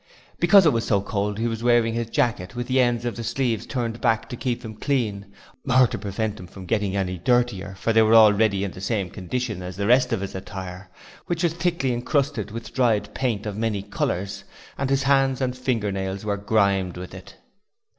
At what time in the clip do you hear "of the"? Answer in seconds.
3.05-3.23